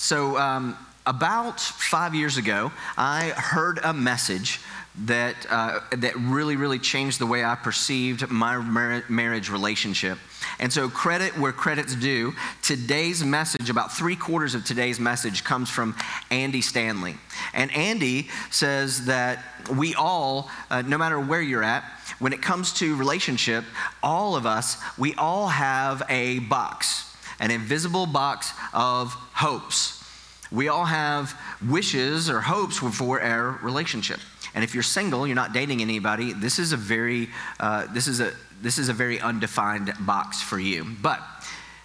[0.00, 4.58] So, um, about five years ago, I heard a message
[5.04, 10.16] that, uh, that really, really changed the way I perceived my mar- marriage relationship.
[10.58, 12.32] And so, credit where credit's due,
[12.62, 15.94] today's message, about three quarters of today's message, comes from
[16.30, 17.18] Andy Stanley.
[17.52, 21.84] And Andy says that we all, uh, no matter where you're at,
[22.20, 23.66] when it comes to relationship,
[24.02, 27.09] all of us, we all have a box,
[27.40, 29.96] an invisible box of hopes.
[30.52, 31.34] We all have
[31.66, 34.20] wishes or hopes for our relationship.
[34.54, 37.28] And if you're single, you're not dating anybody, this is a very,
[37.60, 40.84] uh, this is a, this is a very undefined box for you.
[41.00, 41.20] But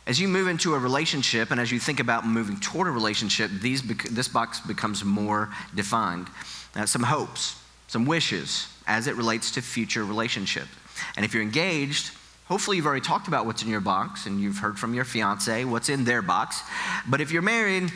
[0.08, 3.50] as you move into a relationship and as you think about moving toward a relationship,
[3.62, 6.28] these this box becomes more defined.
[6.76, 10.68] Uh, some hopes, some wishes as it relates to future relationship.
[11.16, 12.12] And if you're engaged,
[12.46, 15.66] hopefully you've already talked about what's in your box and you've heard from your fiance
[15.66, 16.62] what's in their box.
[17.08, 17.92] But if you're married,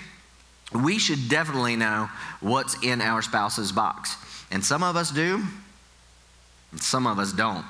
[0.74, 2.10] we should definitely know
[2.42, 4.16] what's in our spouse's box.
[4.52, 5.44] And some of us do,
[6.72, 7.66] and some of us don't.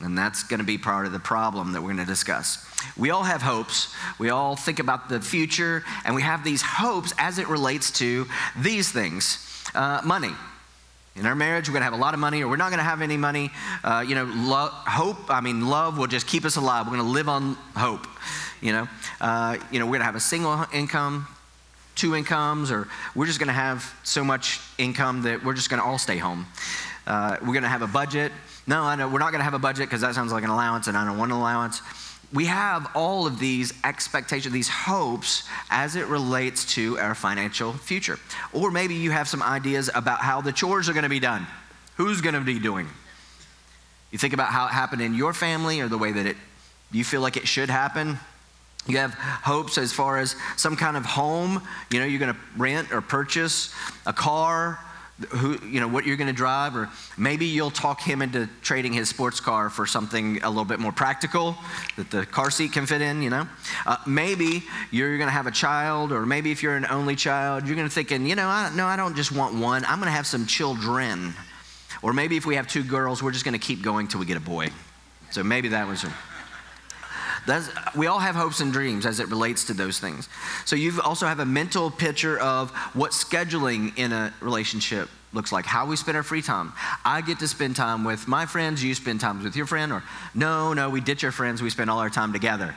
[0.00, 2.64] And that's going to be part of the problem that we're going to discuss.
[2.96, 3.94] We all have hopes.
[4.18, 8.26] We all think about the future, and we have these hopes as it relates to
[8.60, 9.38] these things
[9.74, 10.32] uh, money.
[11.16, 12.78] In our marriage, we're going to have a lot of money, or we're not going
[12.78, 13.50] to have any money.
[13.82, 16.86] Uh, you know, lo- hope, I mean, love will just keep us alive.
[16.86, 18.06] We're going to live on hope.
[18.60, 18.88] You know,
[19.22, 21.26] uh, you know, we're going to have a single income,
[21.94, 25.80] two incomes, or we're just going to have so much income that we're just going
[25.80, 26.46] to all stay home.
[27.06, 28.30] Uh, we're going to have a budget.
[28.66, 30.50] No, I know we're not going to have a budget because that sounds like an
[30.50, 31.80] allowance, and I don't want an allowance.
[32.36, 38.18] We have all of these expectations, these hopes as it relates to our financial future.
[38.52, 41.46] Or maybe you have some ideas about how the chores are going to be done.
[41.96, 42.88] Who's going to be doing?
[44.10, 46.36] You think about how it happened in your family or the way that it
[46.92, 48.18] you feel like it should happen.
[48.86, 52.40] You have hopes as far as some kind of home, you know, you're going to
[52.56, 54.78] rent or purchase a car,
[55.30, 58.92] who, you know, what you're going to drive, or maybe you'll talk him into trading
[58.92, 61.56] his sports car for something a little bit more practical
[61.96, 63.48] that the car seat can fit in, you know.
[63.86, 67.66] Uh, maybe you're going to have a child, or maybe if you're an only child,
[67.66, 69.84] you're going to thinking, you know, I, no, I don't just want one.
[69.86, 71.32] I'm going to have some children.
[72.02, 74.26] Or maybe if we have two girls, we're just going to keep going till we
[74.26, 74.68] get a boy.
[75.30, 76.04] So maybe that was.
[77.46, 80.28] That's, we all have hopes and dreams as it relates to those things.
[80.64, 85.66] So you also have a mental picture of what scheduling in a relationship looks like,
[85.66, 86.72] how we spend our free time.
[87.04, 90.02] I get to spend time with my friends, you spend time with your friend, or
[90.34, 92.74] no, no, we ditch our friends, we spend all our time together,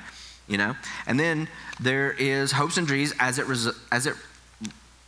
[0.47, 0.75] you know?
[1.07, 1.47] And then
[1.79, 4.15] there is hopes and dreams as it, res- as it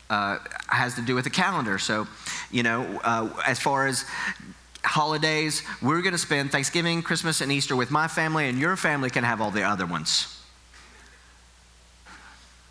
[0.10, 1.78] uh, has to do with the calendar.
[1.78, 2.08] So,
[2.52, 4.06] you know, uh, as far as
[4.84, 9.10] holidays, we're going to spend Thanksgiving, Christmas, and Easter with my family, and your family
[9.10, 10.38] can have all the other ones.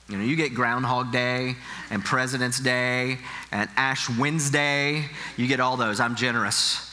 [0.08, 1.54] You know, you get Groundhog Day
[1.88, 3.18] and President's Day
[3.52, 5.04] and Ash Wednesday.
[5.36, 6.00] You get all those.
[6.00, 6.89] I'm generous.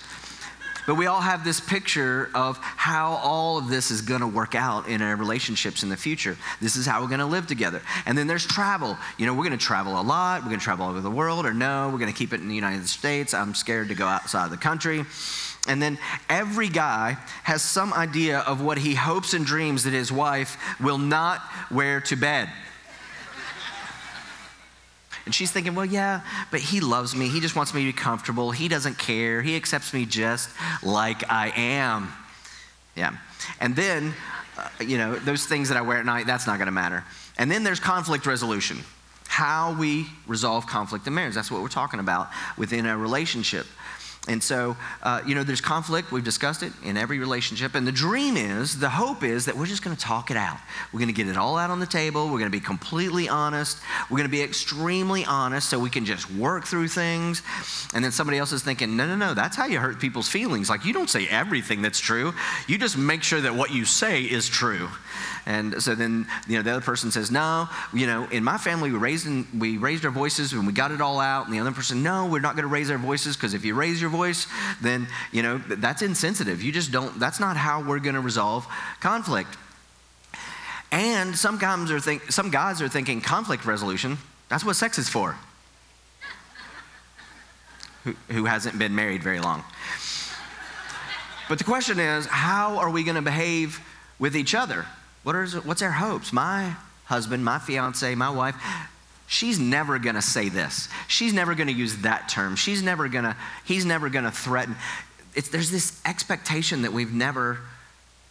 [0.88, 4.56] But we all have this picture of how all of this is going to work
[4.56, 6.38] out in our relationships in the future.
[6.62, 7.82] This is how we're going to live together.
[8.06, 8.98] And then there's travel.
[9.18, 10.42] You know, we're going to travel a lot.
[10.42, 12.40] We're going to travel all over the world, or no, we're going to keep it
[12.40, 13.34] in the United States.
[13.34, 15.04] I'm scared to go outside of the country.
[15.68, 16.00] And then
[16.30, 20.98] every guy has some idea of what he hopes and dreams that his wife will
[20.98, 22.50] not wear to bed.
[25.28, 26.22] And she's thinking, well, yeah,
[26.52, 27.28] but he loves me.
[27.28, 28.52] He just wants me to be comfortable.
[28.52, 29.42] He doesn't care.
[29.42, 30.50] He accepts me just
[30.82, 32.14] like I am.
[32.96, 33.12] Yeah.
[33.60, 34.14] And then,
[34.58, 37.04] uh, you know, those things that I wear at night, that's not going to matter.
[37.38, 38.78] And then there's conflict resolution
[39.28, 41.36] how we resolve conflict in marriage.
[41.36, 43.68] That's what we're talking about within a relationship.
[44.28, 46.12] And so, uh, you know, there's conflict.
[46.12, 47.76] We've discussed it in every relationship.
[47.76, 50.58] And the dream is, the hope is that we're just going to talk it out.
[50.92, 52.26] We're going to get it all out on the table.
[52.26, 53.80] We're going to be completely honest.
[54.10, 57.42] We're going to be extremely honest so we can just work through things.
[57.94, 60.70] And then somebody else is thinking, no, no, no, that's how you hurt people's feelings.
[60.70, 62.34] Like, you don't say everything that's true,
[62.68, 64.90] you just make sure that what you say is true.
[65.46, 68.92] And so then, you know, the other person says, no, you know, in my family,
[68.92, 71.46] we raised, in, we raised our voices and we got it all out.
[71.46, 73.74] And the other person, no, we're not going to raise our voices because if you
[73.74, 74.17] raise your voice,
[74.82, 76.62] then, you know, that's insensitive.
[76.62, 78.68] You just don't, that's not how we're going to resolve
[79.00, 79.56] conflict.
[80.92, 84.18] And some guys, are think, some guys are thinking conflict resolution,
[84.50, 85.36] that's what sex is for.
[88.08, 89.64] who, who hasn't been married very long.
[91.50, 93.80] But the question is, how are we going to behave
[94.20, 94.86] with each other?
[95.24, 96.32] What are, what's our hopes?
[96.34, 96.76] My
[97.06, 98.56] husband, my fiance, my wife,
[99.28, 100.90] she's never going to say this.
[101.08, 102.56] She's never going to use that term.
[102.56, 103.36] She's never going to,
[103.66, 104.76] he's never going to threaten.
[105.36, 107.60] It's, there's this expectation that we've never,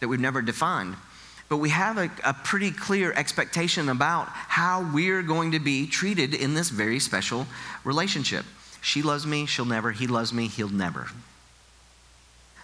[0.01, 0.95] that we've never defined.
[1.49, 6.33] but we have a, a pretty clear expectation about how we're going to be treated
[6.33, 7.47] in this very special
[7.83, 8.45] relationship.
[8.81, 9.91] She loves me, she'll never.
[9.91, 11.07] He loves me, he'll never.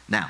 [0.10, 0.30] Now,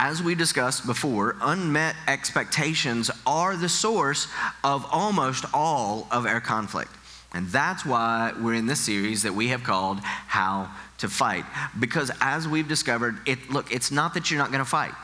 [0.00, 4.28] as we discussed before, unmet expectations are the source
[4.64, 6.90] of almost all of our conflict.
[7.34, 11.44] And that's why we're in this series that we have called How to Fight.
[11.78, 14.94] Because as we've discovered, it, look, it's not that you're not going to fight.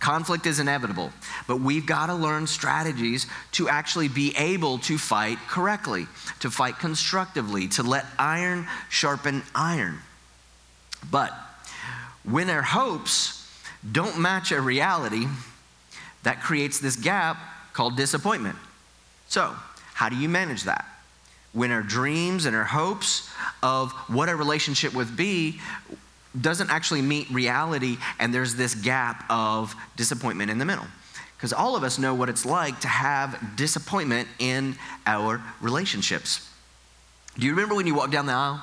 [0.00, 1.12] Conflict is inevitable,
[1.46, 6.08] but we've got to learn strategies to actually be able to fight correctly,
[6.40, 9.98] to fight constructively, to let iron sharpen iron.
[11.08, 11.32] But
[12.24, 13.43] when our hopes
[13.90, 15.26] don't match a reality,
[16.22, 17.36] that creates this gap
[17.72, 18.56] called disappointment.
[19.28, 19.54] So,
[19.94, 20.86] how do you manage that?
[21.52, 23.30] When our dreams and our hopes
[23.62, 25.60] of what a relationship would be
[26.40, 30.86] doesn't actually meet reality, and there's this gap of disappointment in the middle.
[31.36, 34.76] Because all of us know what it's like to have disappointment in
[35.06, 36.50] our relationships.
[37.38, 38.62] Do you remember when you walked down the aisle?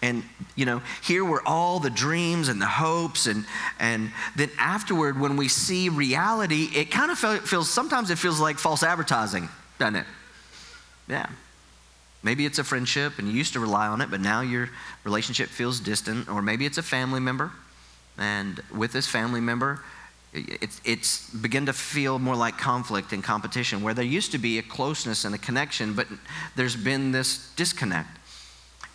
[0.00, 0.22] And,
[0.54, 3.26] you know, here were all the dreams and the hopes.
[3.26, 3.44] And,
[3.80, 8.58] and then afterward, when we see reality, it kind of feels, sometimes it feels like
[8.58, 9.48] false advertising,
[9.78, 10.06] doesn't it?
[11.08, 11.28] Yeah.
[12.22, 14.70] Maybe it's a friendship and you used to rely on it, but now your
[15.04, 16.28] relationship feels distant.
[16.28, 17.50] Or maybe it's a family member.
[18.18, 19.82] And with this family member,
[20.32, 24.58] it's, it's begin to feel more like conflict and competition, where there used to be
[24.58, 26.06] a closeness and a connection, but
[26.54, 28.17] there's been this disconnect.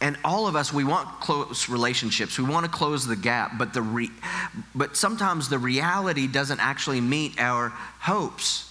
[0.04, 2.38] And all of us, we want close relationships.
[2.38, 4.12] We want to close the gap, but, the re-
[4.76, 7.70] but sometimes the reality doesn't actually meet our
[8.02, 8.70] hopes.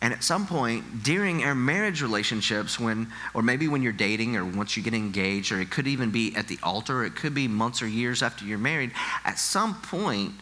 [0.00, 4.46] And at some point during our marriage relationships, when, or maybe when you're dating, or
[4.46, 7.46] once you get engaged, or it could even be at the altar, it could be
[7.46, 8.92] months or years after you're married,
[9.26, 10.32] at some point,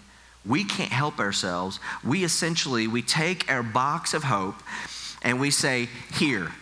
[0.46, 1.80] we can't help ourselves.
[2.04, 4.62] We essentially, we take our box of hope
[5.22, 6.52] and we say, here,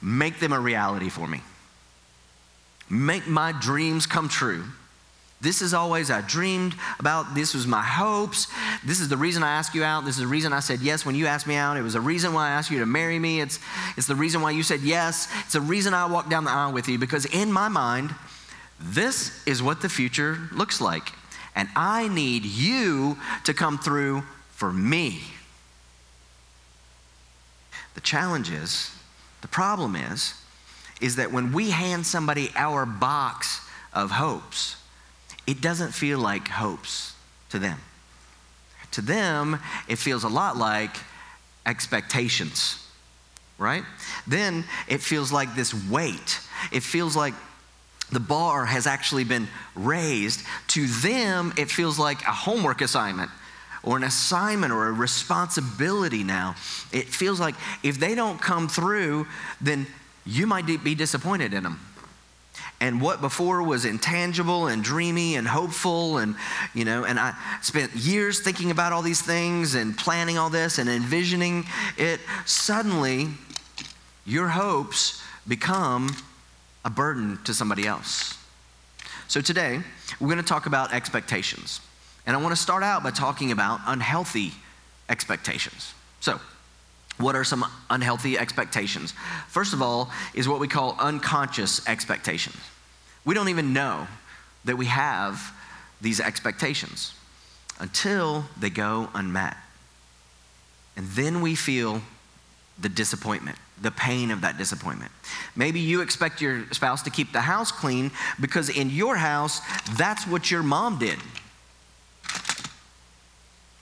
[0.00, 1.40] make them a reality for me.
[2.90, 4.64] Make my dreams come true.
[5.40, 7.34] This is always I dreamed about.
[7.34, 8.46] This was my hopes.
[8.82, 10.06] This is the reason I asked you out.
[10.06, 11.76] This is the reason I said yes when you asked me out.
[11.76, 13.42] It was the reason why I asked you to marry me.
[13.42, 13.58] It's,
[13.98, 15.28] it's the reason why you said yes.
[15.40, 18.14] It's the reason I walked down the aisle with you because in my mind,
[18.80, 21.12] this is what the future looks like.
[21.54, 25.20] And I need you to come through for me.
[27.94, 28.96] The challenge is,
[29.42, 30.34] the problem is,
[31.00, 33.60] is that when we hand somebody our box
[33.92, 34.76] of hopes,
[35.46, 37.14] it doesn't feel like hopes
[37.50, 37.78] to them.
[38.92, 39.58] To them,
[39.88, 40.96] it feels a lot like
[41.66, 42.86] expectations,
[43.58, 43.84] right?
[44.26, 46.40] Then it feels like this weight.
[46.72, 47.34] It feels like
[48.12, 50.44] the bar has actually been raised.
[50.68, 53.30] To them, it feels like a homework assignment
[53.82, 56.54] or an assignment or a responsibility now.
[56.92, 59.26] It feels like if they don't come through,
[59.60, 59.86] then
[60.26, 61.80] you might be disappointed in them
[62.80, 66.34] and what before was intangible and dreamy and hopeful and
[66.74, 70.78] you know and i spent years thinking about all these things and planning all this
[70.78, 71.64] and envisioning
[71.96, 73.28] it suddenly
[74.24, 76.14] your hopes become
[76.84, 78.38] a burden to somebody else.
[79.28, 79.80] So today
[80.20, 81.80] we're going to talk about expectations.
[82.26, 84.52] And i want to start out by talking about unhealthy
[85.08, 85.92] expectations.
[86.20, 86.40] So
[87.18, 89.14] what are some unhealthy expectations?
[89.48, 92.56] First of all, is what we call unconscious expectations.
[93.24, 94.06] We don't even know
[94.64, 95.52] that we have
[96.00, 97.14] these expectations
[97.78, 99.56] until they go unmet.
[100.96, 102.02] And then we feel
[102.78, 105.12] the disappointment, the pain of that disappointment.
[105.54, 108.10] Maybe you expect your spouse to keep the house clean
[108.40, 109.60] because in your house,
[109.96, 111.18] that's what your mom did.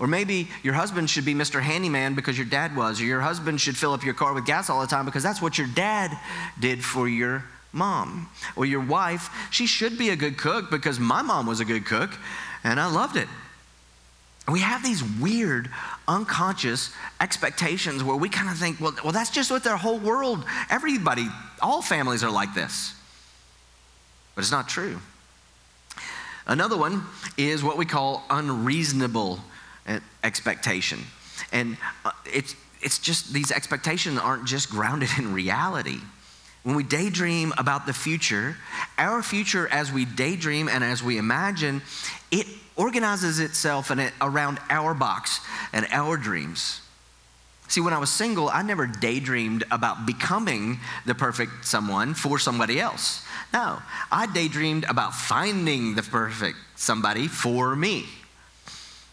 [0.03, 1.63] Or maybe your husband should be Mr.
[1.63, 4.69] Handyman because your dad was, or your husband should fill up your car with gas
[4.69, 6.19] all the time because that's what your dad
[6.59, 8.29] did for your mom.
[8.57, 11.87] Or your wife, she should be a good cook because my mom was a good
[11.87, 12.11] cook
[12.65, 13.29] and I loved it.
[14.49, 15.71] We have these weird,
[16.09, 20.45] unconscious expectations where we kind of think, well, well, that's just what their whole world,
[20.69, 21.29] everybody,
[21.61, 22.93] all families are like this.
[24.35, 24.99] But it's not true.
[26.45, 27.05] Another one
[27.37, 29.39] is what we call unreasonable
[30.23, 31.01] expectation.
[31.53, 35.99] And uh, it's, it's just these expectations aren't just grounded in reality.
[36.63, 38.57] When we daydream about the future,
[38.97, 41.83] our future as we daydream and as we imagine,
[42.31, 42.47] it
[42.77, 45.41] organizes itself in it around our box
[45.73, 46.81] and our dreams.
[47.69, 52.79] See, when I was single, I never daydreamed about becoming the perfect someone for somebody
[52.79, 53.25] else.
[53.53, 53.79] No,
[54.11, 58.05] I daydreamed about finding the perfect somebody for me.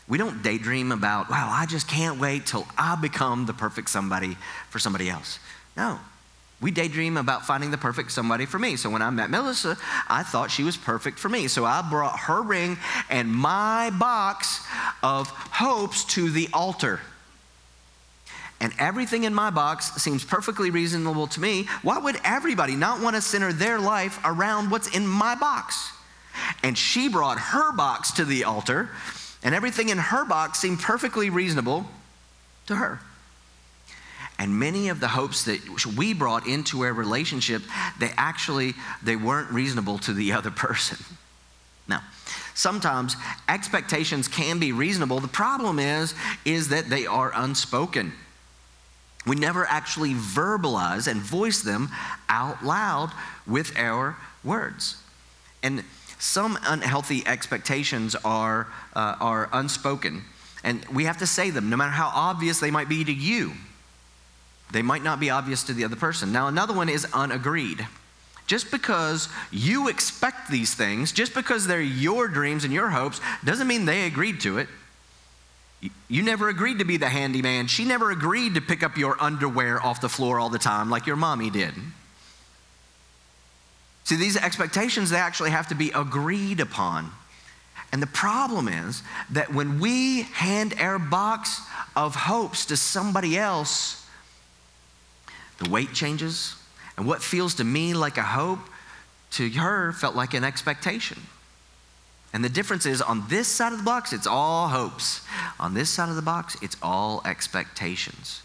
[0.10, 4.36] We don't daydream about, wow, I just can't wait till I become the perfect somebody
[4.70, 5.40] for somebody else.
[5.78, 6.00] No.
[6.62, 8.76] We daydream about finding the perfect somebody for me.
[8.76, 9.78] So when I met Melissa,
[10.10, 11.48] I thought she was perfect for me.
[11.48, 12.78] So I brought her ring
[13.10, 14.66] and my box
[15.02, 17.00] of hopes to the altar.
[18.60, 21.68] And everything in my box seems perfectly reasonable to me.
[21.82, 25.92] Why would everybody not want to center their life around what's in my box?
[26.62, 28.90] And she brought her box to the altar,
[29.44, 31.86] and everything in her box seemed perfectly reasonable
[32.68, 33.00] to her.
[34.38, 35.60] And many of the hopes that
[35.98, 37.62] we brought into our relationship,
[38.00, 40.98] they actually they weren't reasonable to the other person.
[41.88, 42.02] Now,
[42.54, 43.16] sometimes
[43.50, 45.20] expectations can be reasonable.
[45.20, 46.14] The problem is
[46.46, 48.14] is that they are unspoken.
[49.28, 51.90] We never actually verbalize and voice them
[52.30, 53.12] out loud
[53.46, 55.04] with our words.
[55.62, 55.84] And
[56.20, 60.24] some unhealthy expectations are, uh, are unspoken,
[60.64, 63.54] and we have to say them no matter how obvious they might be to you.
[64.72, 66.32] They might not be obvious to the other person.
[66.32, 67.88] Now, another one is unagreed.
[68.46, 73.68] Just because you expect these things, just because they're your dreams and your hopes, doesn't
[73.68, 74.68] mean they agreed to it.
[76.08, 77.68] You never agreed to be the handyman.
[77.68, 81.08] She never agreed to pick up your underwear off the floor all the time like
[81.08, 81.74] your mommy did.
[84.10, 87.12] See, these expectations, they actually have to be agreed upon.
[87.92, 91.62] And the problem is that when we hand our box
[91.96, 94.04] of hopes to somebody else,
[95.60, 96.56] the weight changes,
[96.98, 98.58] and what feels to me like a hope
[99.34, 101.22] to her felt like an expectation.
[102.34, 105.22] And the difference is on this side of the box, it's all hopes.
[105.60, 108.42] On this side of the box, it's all expectations.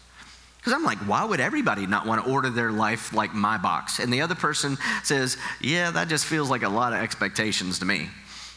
[0.65, 3.99] Because I'm like, why would everybody not want to order their life like my box?
[3.99, 7.85] And the other person says, yeah, that just feels like a lot of expectations to
[7.85, 8.09] me.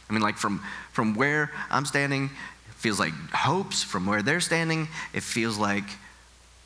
[0.08, 3.82] I mean, like from, from where I'm standing, it feels like hopes.
[3.82, 5.84] From where they're standing, it feels like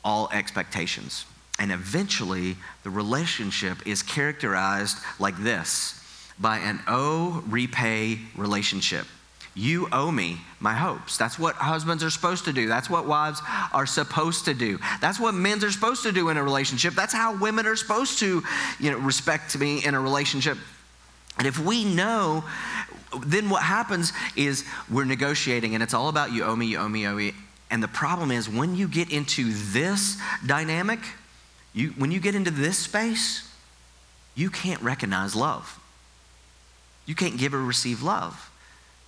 [0.05, 1.25] all expectations.
[1.59, 6.01] And eventually, the relationship is characterized like this
[6.39, 9.05] by an owe repay relationship.
[9.55, 11.17] You owe me my hopes.
[11.17, 12.67] That's what husbands are supposed to do.
[12.67, 13.39] That's what wives
[13.71, 14.79] are supposed to do.
[14.99, 16.95] That's what men are supposed to do in a relationship.
[16.95, 18.41] That's how women are supposed to,
[18.79, 20.57] you know, respect me in a relationship.
[21.37, 22.43] And if we know,
[23.25, 26.89] then what happens is we're negotiating and it's all about you owe me, you owe
[26.89, 27.33] me, owe me.
[27.69, 30.99] And the problem is when you get into this dynamic,
[31.73, 33.47] you, when you get into this space,
[34.33, 35.79] you can't recognize love.
[37.05, 38.49] You can't give or receive love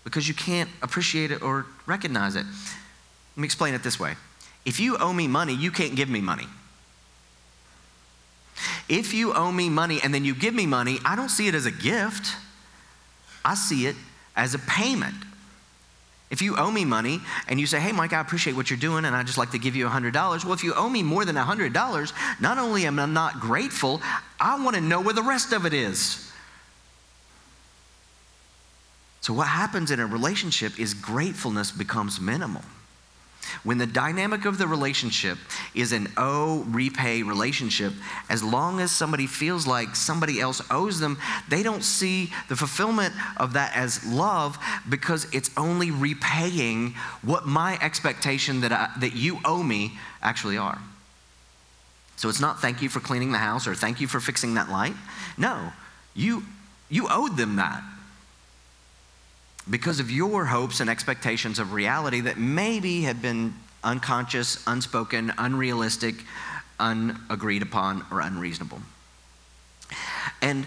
[0.06, 2.46] because you can't appreciate it or recognize it.
[2.46, 4.16] Let me explain it this way
[4.64, 6.48] if you owe me money, you can't give me money.
[8.88, 11.56] If you owe me money and then you give me money, I don't see it
[11.56, 12.36] as a gift,
[13.44, 13.96] I see it
[14.36, 15.16] as a payment.
[16.32, 19.06] If you owe me money and you say, hey, Mike, I appreciate what you're doing
[19.06, 21.36] and I'd just like to give you $100, well, if you owe me more than
[21.36, 24.02] $100, not only am I not grateful,
[24.40, 26.25] I want to know where the rest of it is.
[29.26, 32.62] So, what happens in a relationship is gratefulness becomes minimal.
[33.64, 35.40] When the dynamic of the relationship
[35.74, 37.94] is an owe repay relationship,
[38.30, 41.18] as long as somebody feels like somebody else owes them,
[41.50, 47.80] they don't see the fulfillment of that as love because it's only repaying what my
[47.82, 50.80] expectation that, I, that you owe me actually are.
[52.16, 54.70] So it's not thank you for cleaning the house or thank you for fixing that
[54.70, 54.94] light.
[55.36, 55.72] No,
[56.14, 56.44] you,
[56.92, 57.82] you owed them that
[59.70, 63.54] because of your hopes and expectations of reality that maybe have been
[63.84, 66.16] unconscious, unspoken, unrealistic,
[66.80, 68.80] unagreed upon, or unreasonable.
[70.42, 70.66] And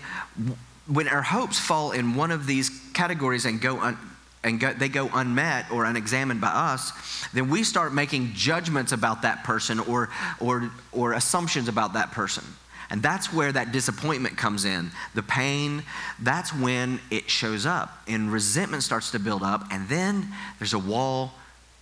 [0.86, 3.98] when our hopes fall in one of these categories and go un-
[4.44, 6.92] and go, they go unmet or unexamined by us,
[7.32, 10.08] then we start making judgments about that person or,
[10.40, 12.44] or, or assumptions about that person.
[12.90, 14.90] And that's where that disappointment comes in.
[15.14, 15.82] The pain,
[16.18, 18.02] that's when it shows up.
[18.08, 20.28] And resentment starts to build up, and then
[20.58, 21.32] there's a wall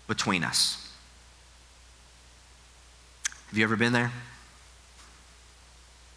[0.08, 0.82] between us.
[3.48, 4.10] Have you ever been there?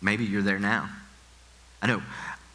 [0.02, 0.90] Maybe you're there now.
[1.82, 2.02] I know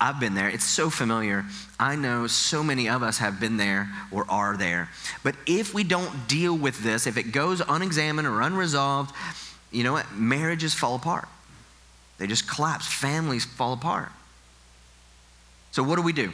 [0.00, 0.48] I've been there.
[0.48, 1.44] It's so familiar.
[1.78, 4.90] I know so many of us have been there or are there.
[5.22, 9.14] But if we don't deal with this, if it goes unexamined or unresolved,
[9.70, 10.12] you know what?
[10.12, 11.28] Marriages fall apart.
[12.18, 12.86] They just collapse.
[12.86, 14.10] Families fall apart.
[15.72, 16.30] So, what do we do?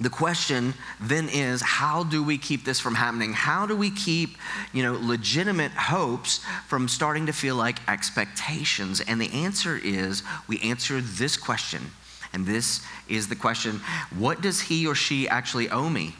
[0.00, 3.32] The question then is how do we keep this from happening?
[3.32, 4.36] How do we keep,
[4.72, 9.00] you know, legitimate hopes from starting to feel like expectations?
[9.00, 11.90] And the answer is we answer this question.
[12.32, 13.80] And this is the question,
[14.16, 16.14] what does he or she actually owe me?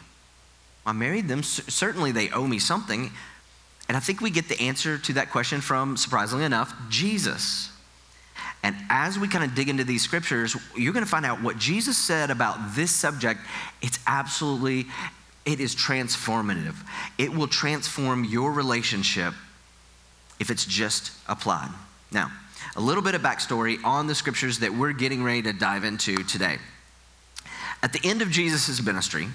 [0.85, 1.43] I married them.
[1.43, 3.13] Certainly they owe me something.
[3.89, 7.71] And I think we get the answer to that question from, surprisingly enough, Jesus.
[8.63, 11.59] And as we kind of dig into these scriptures, you're going to find out what
[11.59, 13.41] Jesus said about this subject.
[13.83, 14.87] It's absolutely,
[15.45, 16.75] it is transformative.
[17.19, 19.35] It will transform your relationship
[20.41, 21.71] if it's just applied.
[22.11, 22.31] Now,
[22.77, 26.17] a little bit of backstory on the scriptures that we're getting ready to dive into
[26.25, 26.59] today.
[27.83, 29.29] At the end of Jesus' ministry,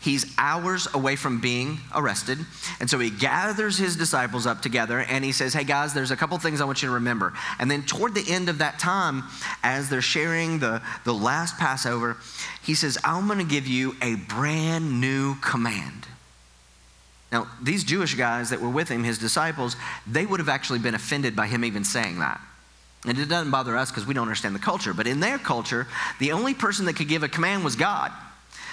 [0.00, 2.38] He's hours away from being arrested.
[2.80, 6.16] And so he gathers his disciples up together and he says, Hey guys, there's a
[6.16, 7.32] couple things I want you to remember.
[7.58, 9.24] And then toward the end of that time,
[9.62, 12.16] as they're sharing the, the last Passover,
[12.62, 16.06] he says, I'm going to give you a brand new command.
[17.32, 20.94] Now, these Jewish guys that were with him, his disciples, they would have actually been
[20.94, 22.40] offended by him even saying that.
[23.04, 24.92] And it doesn't bother us because we don't understand the culture.
[24.94, 25.86] But in their culture,
[26.18, 28.12] the only person that could give a command was God.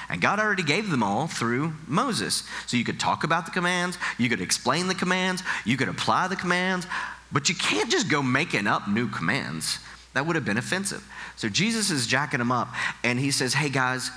[0.09, 2.43] And God already gave them all through Moses.
[2.67, 6.27] So you could talk about the commands, you could explain the commands, you could apply
[6.27, 6.87] the commands,
[7.31, 9.79] but you can't just go making up new commands.
[10.13, 11.03] That would have been offensive.
[11.35, 12.69] So Jesus is jacking them up
[13.03, 14.11] and he says, Hey guys,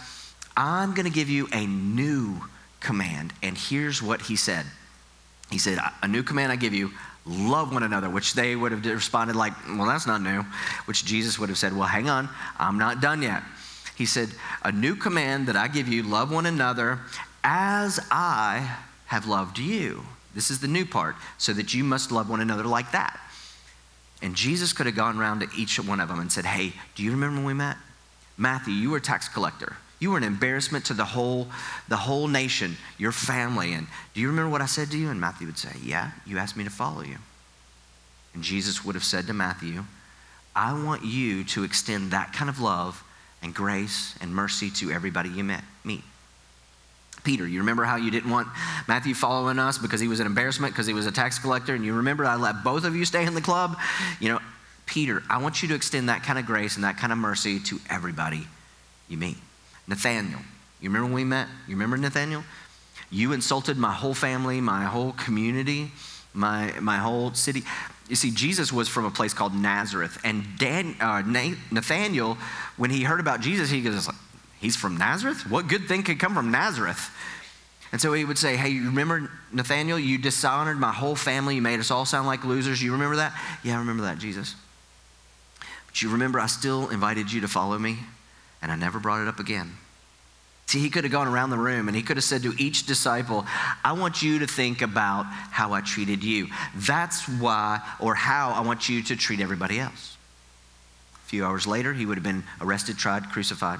[0.56, 2.40] I'm going to give you a new
[2.80, 3.32] command.
[3.42, 4.66] And here's what he said
[5.50, 6.92] He said, A new command I give you
[7.24, 10.42] love one another, which they would have responded like, Well, that's not new.
[10.84, 12.28] Which Jesus would have said, Well, hang on,
[12.58, 13.42] I'm not done yet.
[13.96, 14.28] He said,
[14.62, 17.00] A new command that I give you love one another
[17.42, 18.76] as I
[19.06, 20.04] have loved you.
[20.34, 23.18] This is the new part, so that you must love one another like that.
[24.22, 27.02] And Jesus could have gone around to each one of them and said, Hey, do
[27.02, 27.76] you remember when we met?
[28.36, 29.76] Matthew, you were a tax collector.
[29.98, 31.48] You were an embarrassment to the whole,
[31.88, 33.72] the whole nation, your family.
[33.72, 35.08] And do you remember what I said to you?
[35.08, 37.16] And Matthew would say, Yeah, you asked me to follow you.
[38.34, 39.84] And Jesus would have said to Matthew,
[40.54, 43.02] I want you to extend that kind of love
[43.42, 46.02] and grace and mercy to everybody you met, meet.
[47.24, 48.46] Peter, you remember how you didn't want
[48.86, 51.84] Matthew following us because he was an embarrassment because he was a tax collector, and
[51.84, 53.76] you remember I let both of you stay in the club?
[54.20, 54.40] You know,
[54.86, 57.58] Peter, I want you to extend that kind of grace and that kind of mercy
[57.60, 58.46] to everybody
[59.08, 59.36] you meet.
[59.88, 60.40] Nathaniel,
[60.80, 61.48] you remember when we met?
[61.66, 62.44] You remember Nathaniel?
[63.10, 65.90] You insulted my whole family, my whole community,
[66.32, 67.62] my, my whole city.
[68.08, 71.22] You see, Jesus was from a place called Nazareth, and Dan, uh,
[71.70, 72.38] Nathaniel,
[72.76, 74.08] when he heard about Jesus, he goes,
[74.60, 75.48] "He's from Nazareth.
[75.50, 77.10] What good thing could come from Nazareth?"
[77.92, 79.98] And so he would say, "Hey, you remember Nathaniel?
[79.98, 81.56] You dishonored my whole family.
[81.56, 82.82] You made us all sound like losers.
[82.82, 83.32] You remember that?
[83.62, 84.54] Yeah, I remember that, Jesus.
[85.86, 88.00] But you remember I still invited you to follow me,
[88.60, 89.76] and I never brought it up again."
[90.68, 92.86] See, he could have gone around the room and he could have said to each
[92.86, 93.46] disciple,
[93.84, 96.48] I want you to think about how I treated you.
[96.74, 100.16] That's why, or how I want you to treat everybody else.
[101.14, 103.78] A few hours later, he would have been arrested, tried, crucified.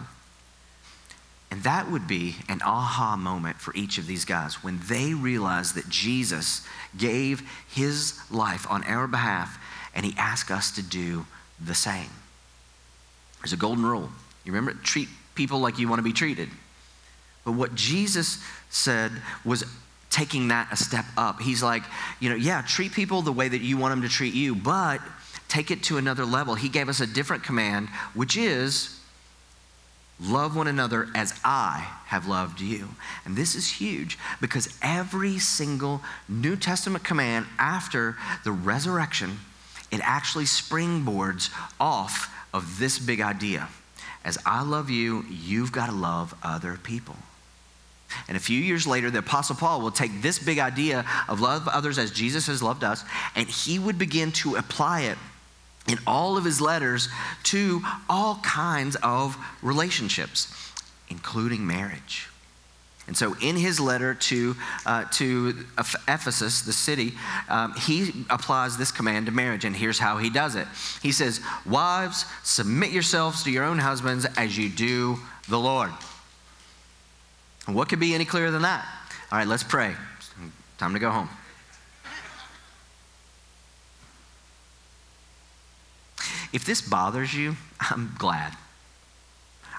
[1.50, 5.74] And that would be an aha moment for each of these guys when they realized
[5.74, 6.64] that Jesus
[6.96, 9.58] gave his life on our behalf
[9.92, 11.26] and he asked us to do
[11.64, 12.10] the same.
[13.40, 14.08] There's a golden rule.
[14.44, 14.78] You remember?
[14.82, 16.48] Treat people like you want to be treated.
[17.46, 19.12] But what Jesus said
[19.44, 19.64] was
[20.10, 21.40] taking that a step up.
[21.40, 21.84] He's like,
[22.20, 25.00] you know, yeah, treat people the way that you want them to treat you, but
[25.48, 26.56] take it to another level.
[26.56, 28.98] He gave us a different command, which is
[30.20, 32.88] love one another as I have loved you.
[33.24, 39.38] And this is huge because every single New Testament command after the resurrection,
[39.92, 43.68] it actually springboards off of this big idea.
[44.24, 47.14] As I love you, you've got to love other people.
[48.28, 51.68] And a few years later, the Apostle Paul will take this big idea of love
[51.68, 55.18] others as Jesus has loved us, and he would begin to apply it
[55.88, 57.08] in all of his letters
[57.44, 60.72] to all kinds of relationships,
[61.08, 62.28] including marriage.
[63.06, 65.64] And so, in his letter to, uh, to
[66.08, 67.12] Ephesus, the city,
[67.48, 70.66] um, he applies this command to marriage, and here's how he does it.
[71.02, 75.92] He says, Wives, submit yourselves to your own husbands as you do the Lord.
[77.66, 78.86] What could be any clearer than that?
[79.32, 79.94] All right, let's pray.
[80.78, 81.28] Time to go home.
[86.52, 88.52] If this bothers you, I'm glad.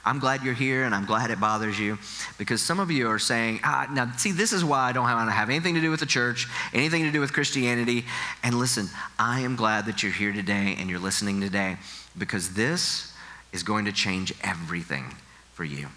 [0.06, 1.98] I'm glad you're here and I'm glad it bothers you
[2.38, 5.28] because some of you are saying, ah, now, see, this is why I don't want
[5.28, 8.06] to have anything to do with the church, anything to do with Christianity.
[8.42, 11.78] And listen, I am glad that you're here today and you're listening today
[12.18, 13.14] because this
[13.52, 15.14] is going to change everything
[15.54, 15.88] for you.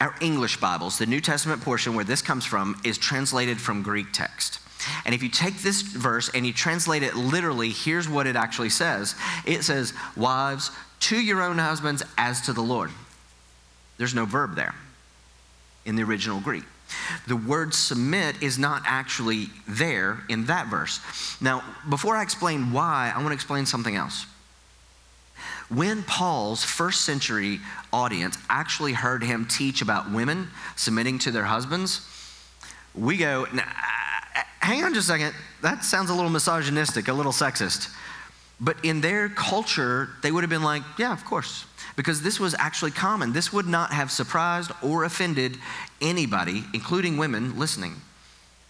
[0.00, 4.06] Our English Bibles, the New Testament portion where this comes from, is translated from Greek
[4.12, 4.60] text.
[5.04, 8.70] And if you take this verse and you translate it literally, here's what it actually
[8.70, 12.90] says it says, Wives, to your own husbands as to the Lord.
[13.98, 14.74] There's no verb there.
[15.84, 16.64] in the original Greek.
[17.28, 21.00] The word submit is not actually there in that verse.
[21.40, 24.26] Now, before I explain why, I want to explain something else.
[25.70, 27.60] When Paul's first century
[27.92, 32.06] audience actually heard him teach about women submitting to their husbands,
[32.94, 33.46] we go,
[34.60, 37.94] hang on just a second, that sounds a little misogynistic, a little sexist.
[38.60, 41.64] But in their culture, they would have been like, yeah, of course
[41.96, 43.32] because this was actually common.
[43.32, 45.58] This would not have surprised or offended
[46.00, 47.96] anybody, including women listening.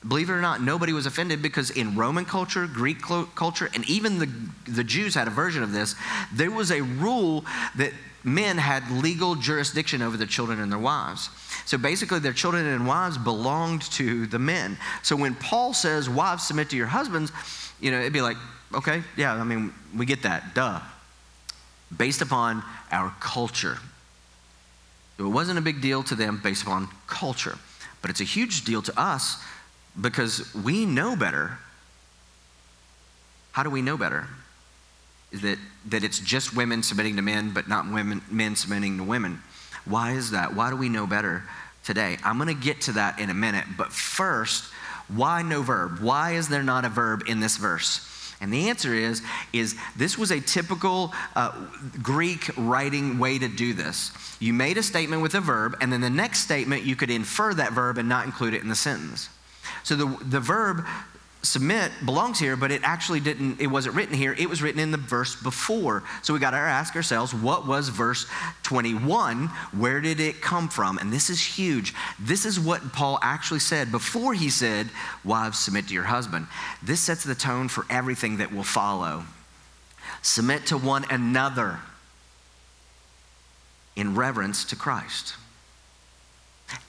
[0.07, 4.19] Believe it or not, nobody was offended because in Roman culture, Greek culture, and even
[4.19, 4.31] the,
[4.71, 5.95] the Jews had a version of this,
[6.33, 7.45] there was a rule
[7.77, 7.93] that
[8.25, 11.29] men had legal jurisdiction over their children and their wives.
[11.67, 14.79] So basically, their children and wives belonged to the men.
[15.03, 17.31] So when Paul says, Wives, submit to your husbands,
[17.81, 18.39] you know, it'd be like,
[18.75, 20.81] okay, yeah, I mean, we get that, duh
[21.97, 23.79] based upon our culture.
[25.19, 27.59] It wasn't a big deal to them based upon culture,
[28.01, 29.43] but it's a huge deal to us
[29.98, 31.59] because we know better.
[33.53, 34.26] How do we know better?
[35.33, 39.40] That, that it's just women submitting to men, but not women, men submitting to women.
[39.85, 40.55] Why is that?
[40.55, 41.44] Why do we know better
[41.85, 42.18] today?
[42.24, 44.64] I'm going to get to that in a minute, but first,
[45.09, 46.00] why no verb?
[46.00, 48.07] Why is there not a verb in this verse?
[48.40, 49.22] And the answer is,
[49.53, 51.53] is this was a typical uh,
[52.03, 54.12] Greek writing way to do this.
[54.40, 57.53] You made a statement with a verb, and then the next statement you could infer
[57.55, 59.29] that verb and not include it in the sentence.
[59.83, 60.85] So the, the verb
[61.43, 64.35] submit belongs here, but it actually didn't, it wasn't written here.
[64.38, 66.03] It was written in the verse before.
[66.23, 68.27] So we got to ask ourselves, what was verse
[68.62, 69.47] 21?
[69.73, 70.99] Where did it come from?
[70.99, 71.95] And this is huge.
[72.19, 74.90] This is what Paul actually said before he said,
[75.25, 76.47] Wives, submit to your husband.
[76.83, 79.25] This sets the tone for everything that will follow.
[80.23, 81.81] Submit to one another
[83.97, 85.35] in reverence to Christ.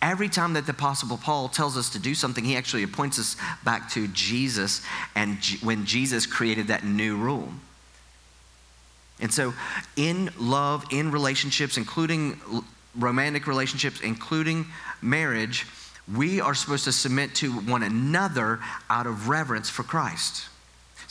[0.01, 3.35] Every time that the Apostle Paul tells us to do something, he actually points us
[3.63, 4.81] back to Jesus
[5.15, 7.49] and when Jesus created that new rule.
[9.19, 9.53] And so,
[9.95, 12.39] in love, in relationships, including
[12.95, 14.65] romantic relationships, including
[15.01, 15.67] marriage,
[16.13, 20.47] we are supposed to submit to one another out of reverence for Christ.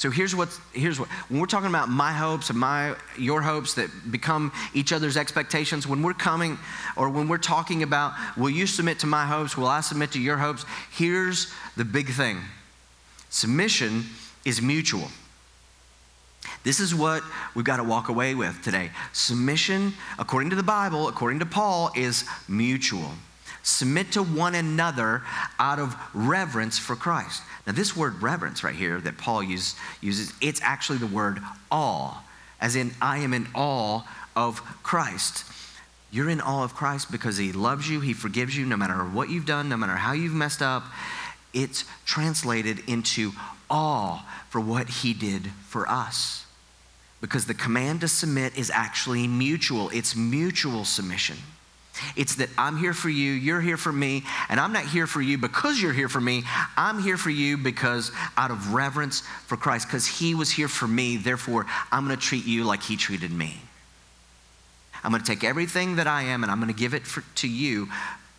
[0.00, 3.74] So here's what here's what when we're talking about my hopes and my your hopes
[3.74, 6.58] that become each other's expectations, when we're coming
[6.96, 10.18] or when we're talking about will you submit to my hopes, will I submit to
[10.18, 10.64] your hopes?
[10.90, 12.38] Here's the big thing.
[13.28, 14.06] Submission
[14.46, 15.08] is mutual.
[16.64, 17.22] This is what
[17.54, 18.92] we've got to walk away with today.
[19.12, 23.10] Submission, according to the Bible, according to Paul, is mutual.
[23.62, 25.22] Submit to one another
[25.58, 27.42] out of reverence for Christ.
[27.66, 32.22] Now, this word reverence right here that Paul use, uses, it's actually the word awe,
[32.60, 34.02] as in, I am in awe
[34.34, 35.44] of Christ.
[36.10, 39.28] You're in awe of Christ because he loves you, he forgives you no matter what
[39.28, 40.84] you've done, no matter how you've messed up.
[41.52, 43.32] It's translated into
[43.68, 46.46] awe for what he did for us.
[47.20, 51.36] Because the command to submit is actually mutual, it's mutual submission.
[52.16, 55.20] It's that I'm here for you, you're here for me, and I'm not here for
[55.20, 56.42] you because you're here for me.
[56.76, 60.88] I'm here for you because out of reverence for Christ, because He was here for
[60.88, 63.60] me, therefore, I'm going to treat you like He treated me.
[65.02, 67.22] I'm going to take everything that I am and I'm going to give it for,
[67.36, 67.88] to you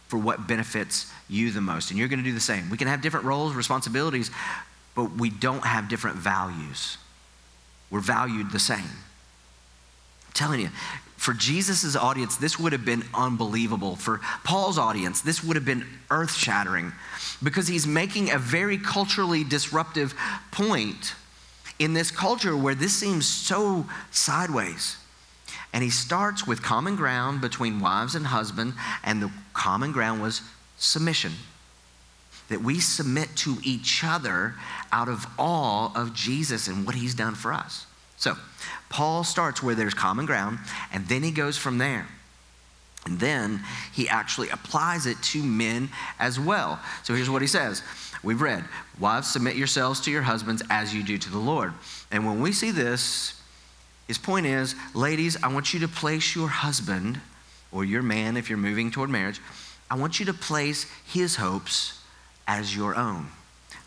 [0.07, 1.89] for what benefits you the most.
[1.89, 2.69] And you're going to do the same.
[2.69, 4.29] We can have different roles, responsibilities,
[4.93, 6.97] but we don't have different values.
[7.89, 8.79] We're valued the same.
[8.79, 10.69] I'm telling you,
[11.21, 13.95] for Jesus' audience, this would have been unbelievable.
[13.95, 16.93] For Paul's audience, this would have been earth shattering
[17.43, 20.15] because he's making a very culturally disruptive
[20.49, 21.13] point
[21.77, 24.97] in this culture where this seems so sideways.
[25.73, 30.41] And he starts with common ground between wives and husband, and the common ground was
[30.79, 31.33] submission.
[32.49, 34.55] That we submit to each other
[34.91, 37.85] out of awe of Jesus and what he's done for us.
[38.21, 38.37] So,
[38.89, 40.59] Paul starts where there's common ground,
[40.93, 42.07] and then he goes from there.
[43.07, 46.79] And then he actually applies it to men as well.
[47.01, 47.81] So here's what he says
[48.21, 48.63] We've read,
[48.99, 51.73] Wives, submit yourselves to your husbands as you do to the Lord.
[52.11, 53.41] And when we see this,
[54.07, 57.19] his point is, ladies, I want you to place your husband,
[57.71, 59.41] or your man if you're moving toward marriage,
[59.89, 61.99] I want you to place his hopes
[62.47, 63.29] as your own.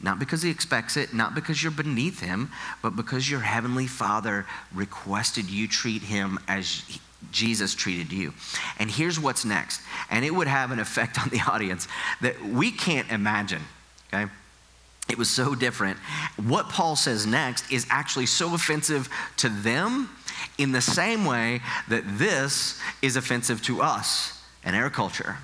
[0.01, 2.51] Not because he expects it, not because you're beneath him,
[2.83, 6.83] but because your heavenly Father requested you treat him as
[7.31, 8.35] Jesus treated you.
[8.79, 9.81] And here's what's next.
[10.11, 11.89] And it would have an effect on the audience
[12.21, 13.63] that we can't imagine,
[14.13, 14.31] okay?
[15.09, 15.99] It was so different.
[16.37, 20.09] What Paul says next is actually so offensive to them
[20.59, 25.37] in the same way that this is offensive to us and our culture.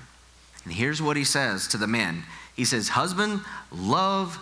[0.63, 2.23] And here's what he says to the men
[2.55, 4.37] He says, Husband, love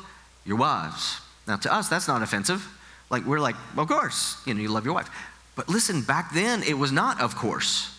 [0.45, 1.19] your wives.
[1.48, 2.67] Now, to us, that's not offensive.
[3.10, 5.10] Like, we're like, of course, you know, you love your wife.
[5.56, 7.95] But listen, back then, it was not of course.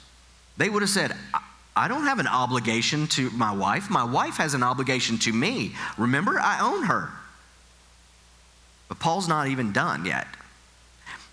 [0.56, 1.16] They would have said,
[1.76, 3.90] I don't have an obligation to my wife.
[3.90, 5.74] My wife has an obligation to me.
[5.96, 7.10] Remember, I own her.
[8.88, 10.26] But Paul's not even done yet.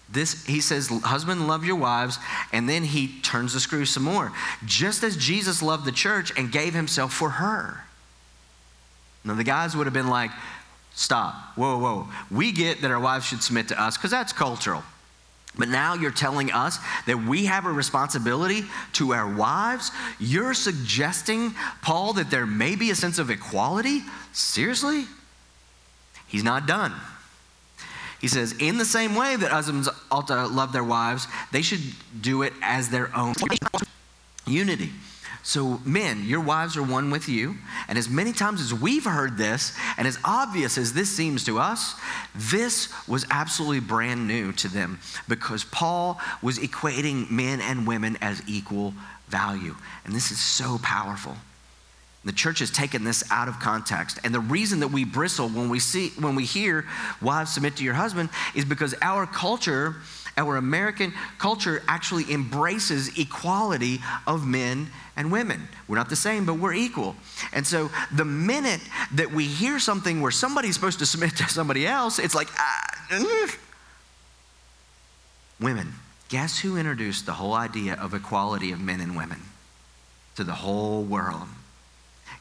[0.10, 2.18] This, he says, husband, love your wives,
[2.54, 4.32] and then he turns the screw some more.
[4.66, 7.84] Just as Jesus loved the church and gave himself for her.
[9.28, 10.32] Now, the guys would have been like,
[10.94, 12.08] stop, whoa, whoa.
[12.32, 14.84] We get that our wives should submit to us because that's cultural.
[15.58, 18.63] But now you're telling us that we have a responsibility
[18.94, 19.92] to our wives?
[20.20, 24.04] You're suggesting, Paul, that there may be a sense of equality?
[24.34, 25.06] Seriously?
[26.28, 26.94] He's not done.
[28.22, 31.82] He says, in the same way that husbands ought to love their wives, they should
[32.20, 33.34] do it as their own
[34.46, 34.92] unity.
[35.43, 37.56] So, men, your wives are one with you.
[37.88, 41.58] And as many times as we've heard this, and as obvious as this seems to
[41.60, 41.95] us,
[42.36, 48.41] this was absolutely brand new to them because Paul was equating men and women as
[48.47, 48.93] equal
[49.30, 49.76] value.
[50.06, 51.36] And this is so powerful.
[52.28, 54.19] The church has taken this out of context.
[54.23, 56.86] And the reason that we bristle when we see when we hear
[57.21, 59.95] wives submit to your husband is because our culture,
[60.38, 65.67] our American culture actually embraces equality of men and women.
[65.88, 67.15] We're not the same, but we're equal.
[67.52, 68.82] And so the minute
[69.15, 73.58] that we hear something where somebody's supposed to submit to somebody else, it's like ah,
[75.60, 75.93] women.
[76.30, 79.41] Guess who introduced the whole idea of equality of men and women
[80.36, 81.47] to the whole world?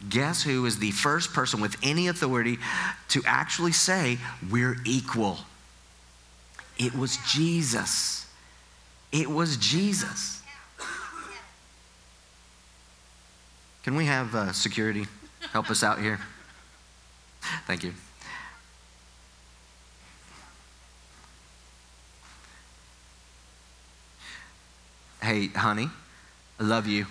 [0.08, 2.58] Guess who is the first person with any authority
[3.08, 4.18] to actually say,
[4.50, 5.38] We're equal?
[6.78, 8.26] It was Jesus.
[9.12, 10.42] It was Jesus.
[13.82, 15.06] Can we have uh, security
[15.52, 16.18] help us out here?
[17.66, 17.92] Thank you.
[25.22, 25.88] Hey, honey,
[26.60, 27.06] I love you.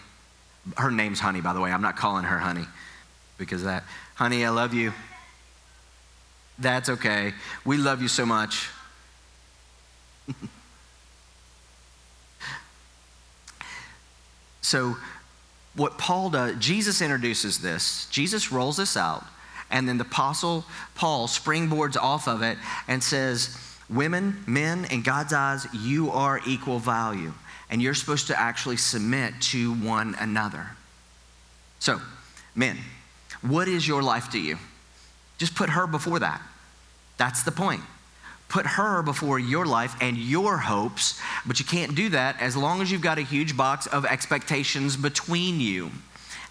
[0.77, 1.71] Her name's Honey, by the way.
[1.71, 2.65] I'm not calling her Honey
[3.37, 3.83] because that.
[4.15, 4.93] Honey, I love you.
[6.57, 7.33] That's okay.
[7.65, 8.69] We love you so much.
[14.61, 14.95] so,
[15.75, 18.07] what Paul does, Jesus introduces this.
[18.09, 19.25] Jesus rolls this out,
[19.69, 22.57] and then the apostle Paul springboards off of it
[22.87, 23.57] and says,
[23.89, 27.33] Women, men, in God's eyes, you are equal value
[27.69, 30.67] and you're supposed to actually submit to one another.
[31.79, 31.99] So,
[32.53, 32.77] men,
[33.41, 34.57] what is your life to you?
[35.37, 36.41] Just put her before that.
[37.17, 37.81] That's the point.
[38.55, 42.81] Put her before your life and your hopes, but you can't do that as long
[42.81, 45.91] as you've got a huge box of expectations between you.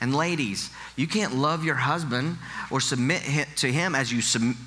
[0.02, 2.36] And ladies, you can't love your husband
[2.70, 3.22] or submit
[3.56, 4.20] to him as you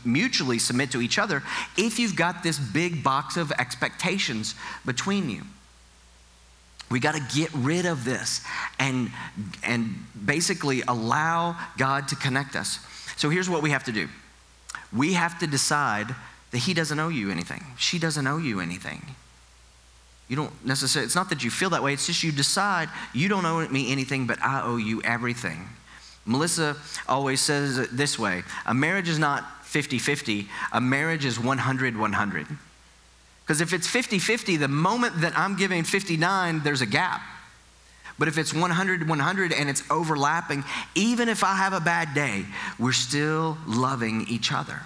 [0.04, 1.44] mutually submit to each other
[1.78, 5.44] if you've got this big box of expectations between you.
[6.90, 8.42] We got to get rid of this
[8.80, 9.12] and,
[9.64, 9.94] and
[10.26, 12.80] basically allow God to connect us.
[13.16, 14.10] So here's what we have to do
[14.92, 16.16] we have to decide
[16.52, 19.02] that He doesn't owe you anything, she doesn't owe you anything.
[20.28, 23.30] You don't necessarily, it's not that you feel that way, it's just you decide you
[23.30, 25.70] don't owe me anything, but I owe you everything.
[26.26, 26.76] Melissa
[27.08, 31.98] always says it this way a marriage is not 50 50, a marriage is 100
[31.98, 32.48] 100.
[33.42, 37.22] Because if it's 50 50, the moment that I'm giving 59, there's a gap.
[38.20, 42.46] But if it's 100 100 and it's overlapping, even if I have a bad day,
[42.78, 44.82] we're still loving each other.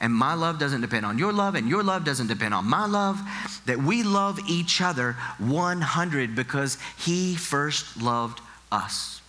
[0.00, 2.86] And my love doesn't depend on your love, and your love doesn't depend on my
[2.86, 3.20] love.
[3.66, 9.20] That we love each other 100 because He first loved us.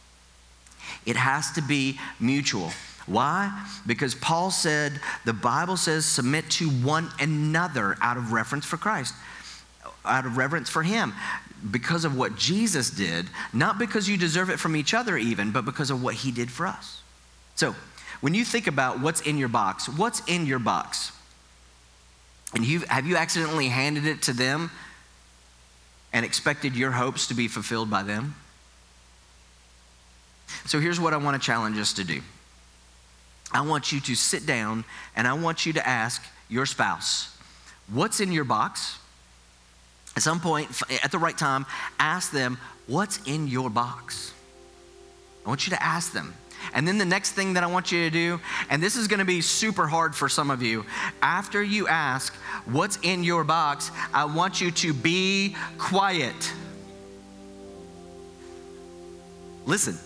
[1.06, 2.72] It has to be mutual.
[3.08, 3.68] Why?
[3.88, 9.16] Because Paul said, the Bible says, submit to one another out of reverence for Christ,
[10.06, 11.14] out of reverence for Him.
[11.72, 15.66] Because of what Jesus did, not because you deserve it from each other, even, but
[15.66, 17.02] because of what He did for us.
[17.56, 17.76] So,
[18.22, 21.12] when you think about what's in your box, what's in your box?
[22.54, 24.72] And you have you accidentally handed it to them
[26.12, 28.36] and expected your hopes to be fulfilled by them?
[30.66, 32.22] So here's what I want to challenge us to do.
[33.52, 34.84] I want you to sit down
[35.16, 37.36] and I want you to ask your spouse,
[37.92, 38.98] what's in your box?
[40.16, 40.70] At some point,
[41.04, 41.66] at the right time,
[42.00, 44.34] ask them, what's in your box?
[45.46, 46.34] I want you to ask them.
[46.74, 49.20] And then the next thing that I want you to do, and this is going
[49.20, 50.86] to be super hard for some of you,
[51.22, 52.34] after you ask
[52.66, 56.54] what's in your box, I want you to be quiet.
[59.66, 59.98] Listen,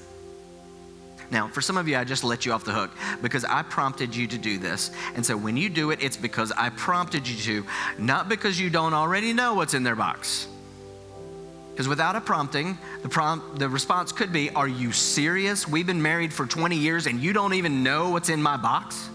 [1.33, 2.91] Now, for some of you, I just let you off the hook
[3.23, 4.91] because I prompted you to do this.
[5.15, 8.69] And so when you do it, it's because I prompted you to, not because you
[8.69, 10.47] don't already know what's in their box.
[11.73, 15.67] Because without a prompting, the, prompt, the response could be Are you serious?
[15.67, 19.09] We've been married for 20 years and you don't even know what's in my box?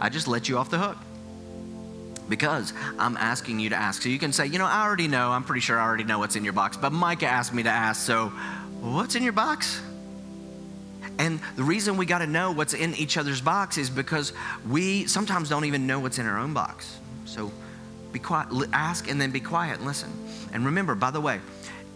[0.00, 0.96] I just let you off the hook
[2.28, 4.02] because I'm asking you to ask.
[4.02, 6.18] So you can say, You know, I already know, I'm pretty sure I already know
[6.18, 8.28] what's in your box, but Micah asked me to ask, so
[8.80, 9.80] what's in your box?
[11.18, 14.32] And the reason we got to know what's in each other's box is because
[14.68, 16.96] we sometimes don't even know what's in our own box.
[17.24, 17.50] So
[18.12, 20.10] be quiet, ask and then be quiet and listen.
[20.52, 21.40] And remember, by the way,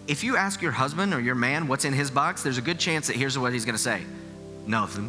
[0.07, 2.79] if you ask your husband or your man what's in his box, there's a good
[2.79, 4.03] chance that here's what he's going to say
[4.67, 5.09] Nothing.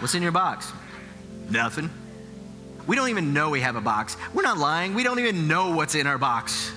[0.00, 0.72] what's in your box?
[1.50, 1.90] Nothing.
[2.86, 4.16] We don't even know we have a box.
[4.32, 4.94] We're not lying.
[4.94, 6.72] We don't even know what's in our box.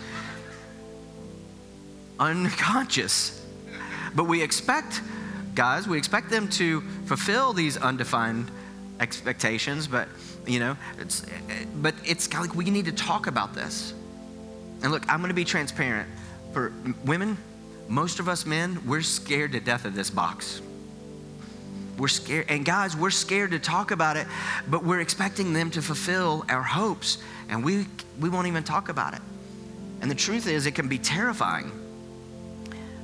[2.20, 3.46] Unconscious.
[4.14, 5.02] But we expect,
[5.56, 8.52] guys, we expect them to fulfill these undefined
[9.00, 10.10] expectations, but
[10.46, 11.26] you know, it's
[11.76, 13.94] but it's like we need to talk about this.
[14.84, 16.10] And look, I'm going to be transparent.
[16.54, 16.74] For
[17.06, 17.38] women,
[17.88, 20.62] most of us men, we're scared to death of this box.
[21.98, 24.26] We're scared, and guys, we're scared to talk about it,
[24.68, 27.86] but we're expecting them to fulfill our hopes, and we
[28.20, 29.22] we won't even talk about it.
[30.02, 31.72] And the truth is, it can be terrifying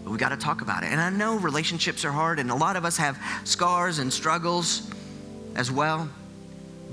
[0.07, 0.85] but we got to talk about it.
[0.93, 4.89] And I know relationships are hard, and a lot of us have scars and struggles
[5.53, 6.07] as well.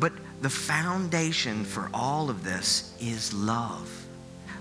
[0.00, 0.12] But
[0.44, 3.90] the foundation for all of this is love.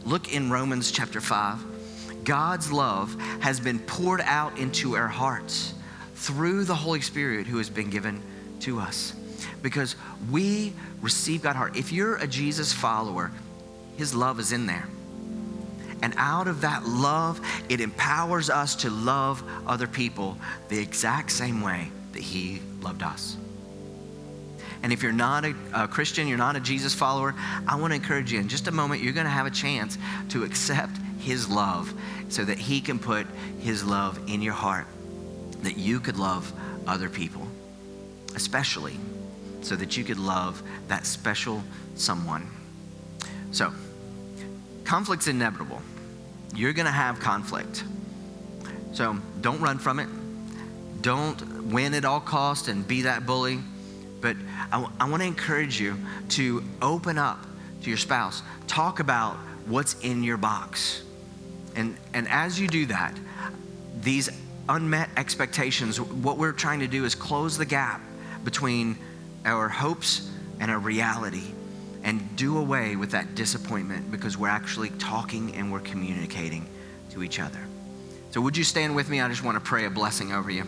[0.05, 2.23] Look in Romans chapter 5.
[2.23, 5.73] God's love has been poured out into our hearts
[6.15, 8.21] through the Holy Spirit who has been given
[8.61, 9.13] to us.
[9.61, 9.97] Because
[10.31, 11.75] we receive God's heart.
[11.75, 13.33] If you're a Jesus follower,
[13.97, 14.87] His love is in there.
[16.01, 20.37] And out of that love, it empowers us to love other people
[20.69, 23.35] the exact same way that He loved us.
[24.83, 27.33] And if you're not a, a, Christian, you're not a Jesus follower,
[27.67, 29.97] I want to encourage you in just a moment, you're going to have a chance
[30.29, 31.93] to accept His love
[32.29, 33.25] so that He can put
[33.59, 34.87] His love in your heart,
[35.61, 36.51] that you could love
[36.85, 37.47] other people,
[38.35, 38.97] especially
[39.61, 41.63] so that you could love that special
[41.95, 42.45] someone.
[43.51, 43.73] So,
[44.83, 45.81] conflict's inevitable
[46.55, 47.83] you're going to have conflict.
[48.93, 50.07] So don't run from it.
[51.01, 53.59] Don't win at all cost and be that bully.
[54.23, 54.37] But
[54.71, 55.97] I, want to encourage you
[56.29, 57.45] to open up
[57.81, 58.41] to your spouse.
[58.67, 61.03] Talk about what's in your box.
[61.75, 63.13] And, and as you do that,
[63.99, 64.29] these
[64.69, 67.99] unmet expectations, what we're trying to do is close the gap
[68.45, 68.97] between
[69.43, 70.31] our hopes
[70.61, 71.43] and our reality
[72.05, 76.65] and do away with that disappointment because we're actually talking and we're communicating
[77.09, 77.59] to each other.
[78.31, 79.19] So, would you stand with me?
[79.19, 80.63] I just want to pray a blessing over you.